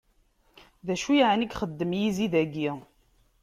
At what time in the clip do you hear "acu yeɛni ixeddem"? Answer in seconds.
0.93-1.91